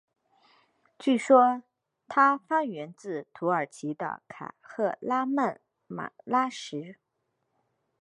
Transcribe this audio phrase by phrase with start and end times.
[0.97, 1.61] 据说
[2.07, 6.97] 它发源自土耳其的卡赫拉曼马拉什。